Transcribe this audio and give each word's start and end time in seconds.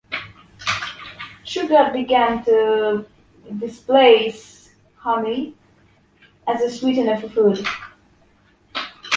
Sugar 1.43 1.91
began 1.93 2.43
to 2.45 3.05
displace 3.59 4.73
honey 4.97 5.55
as 6.47 6.59
a 6.61 6.71
sweetener 6.71 7.17
for 7.21 7.29
food. 7.29 7.67